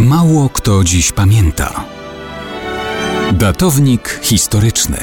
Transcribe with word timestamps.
Mało 0.00 0.48
kto 0.48 0.84
dziś 0.84 1.12
pamięta. 1.12 1.84
Datownik 3.32 4.20
historyczny 4.22 4.96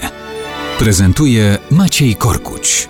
prezentuje 0.80 1.58
Maciej 1.72 2.16
Korkuć. 2.16 2.90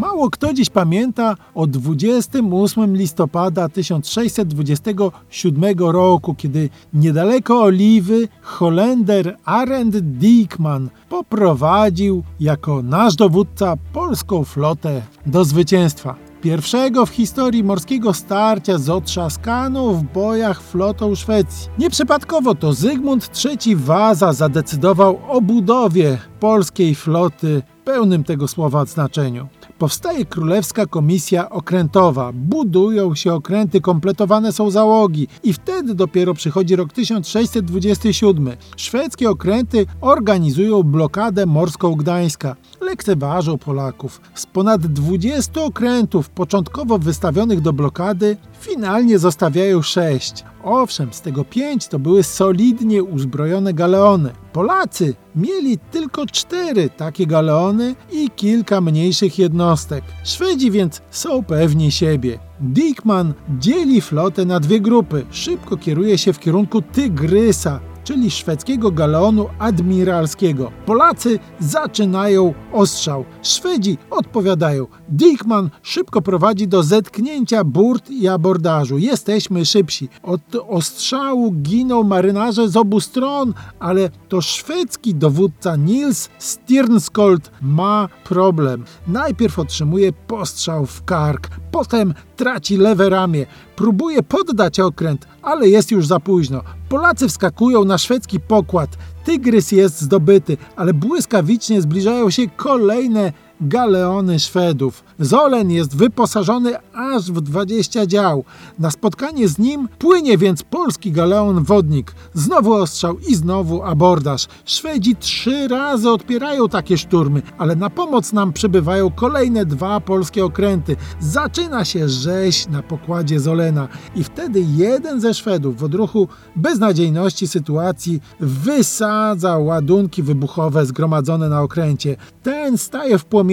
Mało 0.00 0.30
kto 0.30 0.54
dziś 0.54 0.70
pamięta 0.70 1.36
o 1.54 1.66
28 1.66 2.96
listopada 2.96 3.68
1627 3.68 5.78
roku, 5.78 6.34
kiedy 6.34 6.70
niedaleko 6.92 7.62
Oliwy 7.62 8.28
Holender 8.42 9.36
Arend 9.44 9.96
Diekman 9.96 10.88
poprowadził 11.08 12.22
jako 12.40 12.82
nasz 12.82 13.16
dowódca 13.16 13.76
polską 13.92 14.44
flotę 14.44 15.02
do 15.26 15.44
zwycięstwa 15.44 16.23
pierwszego 16.44 17.06
w 17.06 17.10
historii 17.10 17.64
morskiego 17.64 18.14
starcia 18.14 18.78
z 18.78 18.90
otrzaskaną 18.90 19.94
w 19.94 20.02
bojach 20.02 20.62
flotą 20.62 21.14
Szwecji. 21.14 21.68
Nieprzypadkowo 21.78 22.54
to 22.54 22.72
Zygmunt 22.72 23.30
III 23.44 23.76
Waza 23.76 24.32
zadecydował 24.32 25.18
o 25.28 25.40
budowie 25.40 26.18
polskiej 26.40 26.94
floty 26.94 27.62
pełnym 27.84 28.24
tego 28.24 28.48
słowa 28.48 28.84
znaczeniu. 28.84 29.48
Powstaje 29.78 30.24
Królewska 30.24 30.86
Komisja 30.86 31.50
Okrętowa, 31.50 32.32
budują 32.32 33.14
się 33.14 33.34
okręty, 33.34 33.80
kompletowane 33.80 34.52
są 34.52 34.70
załogi 34.70 35.28
i 35.42 35.52
wtedy 35.52 35.94
dopiero 35.94 36.34
przychodzi 36.34 36.76
rok 36.76 36.92
1627. 36.92 38.56
Szwedzkie 38.76 39.30
okręty 39.30 39.86
organizują 40.00 40.82
blokadę 40.82 41.46
morską 41.46 41.94
Gdańska. 41.94 42.56
Lekceważą 42.94 43.58
Polaków. 43.58 44.20
Z 44.34 44.46
ponad 44.46 44.86
20 44.86 45.62
okrętów 45.62 46.30
początkowo 46.30 46.98
wystawionych 46.98 47.60
do 47.60 47.72
blokady 47.72 48.36
finalnie 48.60 49.18
zostawiają 49.18 49.82
6. 49.82 50.44
Owszem, 50.64 51.12
z 51.12 51.20
tego 51.20 51.44
5 51.44 51.88
to 51.88 51.98
były 51.98 52.22
solidnie 52.22 53.02
uzbrojone 53.02 53.74
galeony. 53.74 54.30
Polacy 54.52 55.14
mieli 55.36 55.78
tylko 55.78 56.26
4 56.26 56.90
takie 56.90 57.26
galeony 57.26 57.94
i 58.12 58.30
kilka 58.30 58.80
mniejszych 58.80 59.38
jednostek. 59.38 60.04
Szwedzi 60.24 60.70
więc 60.70 61.02
są 61.10 61.44
pewni 61.44 61.92
siebie. 61.92 62.38
Dickman 62.60 63.34
dzieli 63.58 64.00
flotę 64.00 64.44
na 64.44 64.60
dwie 64.60 64.80
grupy. 64.80 65.26
Szybko 65.30 65.76
kieruje 65.76 66.18
się 66.18 66.32
w 66.32 66.38
kierunku 66.38 66.82
Tygrysa, 66.82 67.80
czyli 68.04 68.30
szwedzkiego 68.30 68.90
galeonu 68.90 69.46
admiralskiego. 69.58 70.72
Polacy 70.86 71.38
zaczynają 71.60 72.54
ostrzał. 72.72 73.24
Szwedzi 73.42 73.98
odpowiadają. 74.10 74.86
Dickman 75.08 75.70
szybko 75.82 76.22
prowadzi 76.22 76.68
do 76.68 76.82
zetknięcia 76.82 77.64
burt 77.64 78.10
i 78.10 78.28
abordażu. 78.28 78.98
Jesteśmy 78.98 79.66
szybsi. 79.66 80.08
Od 80.22 80.40
ostrzału 80.68 81.52
giną 81.52 82.02
marynarze 82.02 82.68
z 82.68 82.76
obu 82.76 83.00
stron, 83.00 83.54
ale 83.78 84.10
to 84.28 84.40
szwedzki 84.40 85.14
dowódca 85.14 85.76
Nils 85.76 86.28
Stirnskold 86.38 87.50
ma 87.62 88.08
problem. 88.24 88.84
Najpierw 89.06 89.58
otrzymuje 89.58 90.12
postrzał 90.12 90.86
w 90.86 91.04
kark, 91.04 91.48
potem 91.70 92.14
traci 92.36 92.76
lewe 92.76 93.08
ramię. 93.08 93.46
Próbuje 93.76 94.22
poddać 94.22 94.80
okręt, 94.80 95.26
ale 95.42 95.68
jest 95.68 95.90
już 95.90 96.06
za 96.06 96.20
późno. 96.20 96.62
Polacy 96.88 97.28
wskakują 97.28 97.84
na 97.84 97.98
szwedzki 97.98 98.40
pokład. 98.40 98.90
Tygrys 99.24 99.72
jest 99.72 100.00
zdobyty, 100.00 100.56
ale 100.76 100.94
błyskawicznie 100.94 101.82
zbliżają 101.82 102.30
się 102.30 102.48
kolejne 102.56 103.32
galeony 103.60 104.38
Szwedów. 104.38 105.04
Zolen 105.18 105.70
jest 105.70 105.96
wyposażony 105.96 106.76
aż 106.94 107.32
w 107.32 107.40
20 107.40 108.06
dział. 108.06 108.44
Na 108.78 108.90
spotkanie 108.90 109.48
z 109.48 109.58
nim 109.58 109.88
płynie 109.98 110.38
więc 110.38 110.62
polski 110.62 111.12
galeon 111.12 111.64
wodnik. 111.64 112.14
Znowu 112.34 112.72
ostrzał 112.72 113.18
i 113.28 113.34
znowu 113.34 113.82
abordaż. 113.82 114.46
Szwedzi 114.64 115.16
trzy 115.16 115.68
razy 115.68 116.10
odpierają 116.10 116.68
takie 116.68 116.98
szturmy, 116.98 117.42
ale 117.58 117.76
na 117.76 117.90
pomoc 117.90 118.32
nam 118.32 118.52
przybywają 118.52 119.10
kolejne 119.10 119.66
dwa 119.66 120.00
polskie 120.00 120.44
okręty. 120.44 120.96
Zaczyna 121.20 121.84
się 121.84 122.08
rzeź 122.08 122.68
na 122.68 122.82
pokładzie 122.82 123.40
Zolena 123.40 123.88
i 124.16 124.24
wtedy 124.24 124.64
jeden 124.76 125.20
ze 125.20 125.34
Szwedów 125.34 125.76
w 125.76 125.84
odruchu 125.84 126.28
beznadziejności 126.56 127.48
sytuacji 127.48 128.20
wysadza 128.40 129.58
ładunki 129.58 130.22
wybuchowe 130.22 130.86
zgromadzone 130.86 131.48
na 131.48 131.62
okręcie. 131.62 132.16
Ten 132.42 132.78
staje 132.78 133.18
w 133.18 133.24
płomieniu 133.24 133.43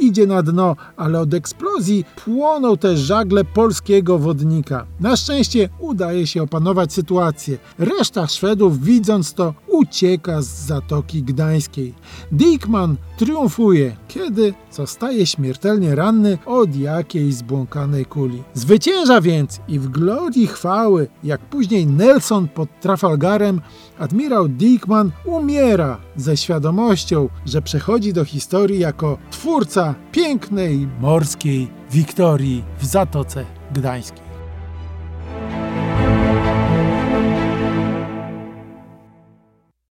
idzie 0.00 0.26
na 0.26 0.42
dno, 0.42 0.76
ale 0.96 1.20
od 1.20 1.34
eksplozji 1.34 2.04
płoną 2.24 2.76
też 2.76 3.00
żagle 3.00 3.44
polskiego 3.44 4.18
wodnika. 4.18 4.86
Na 5.00 5.16
szczęście 5.16 5.68
udaje 5.78 6.26
się 6.26 6.42
opanować 6.42 6.92
sytuację. 6.92 7.58
Reszta 7.78 8.26
Szwedów, 8.26 8.80
widząc 8.80 9.34
to, 9.34 9.54
ucieka 9.68 10.42
z 10.42 10.66
Zatoki 10.66 11.22
Gdańskiej. 11.22 11.94
Dickman 12.32 12.96
triumfuje, 13.16 13.96
kiedy 14.14 14.54
zostaje 14.70 15.26
śmiertelnie 15.26 15.94
ranny 15.94 16.38
od 16.46 16.76
jakiejś 16.76 17.34
zbłąkanej 17.34 18.04
kuli. 18.04 18.42
Zwycięża 18.54 19.20
więc 19.20 19.60
i 19.68 19.78
w 19.78 19.88
glorii 19.88 20.46
chwały, 20.46 21.08
jak 21.24 21.40
później 21.40 21.86
Nelson 21.86 22.48
pod 22.48 22.80
Trafalgarem, 22.80 23.60
admirał 23.98 24.48
Dickman 24.48 25.10
umiera 25.24 25.98
ze 26.16 26.36
świadomością, 26.36 27.28
że 27.46 27.62
przechodzi 27.62 28.12
do 28.12 28.24
historii 28.24 28.78
jako 28.78 29.18
twórca 29.30 29.94
pięknej 30.12 30.88
morskiej 31.00 31.68
wiktorii 31.90 32.64
w 32.80 32.86
Zatoce 32.86 33.44
Gdańskiej. 33.74 34.31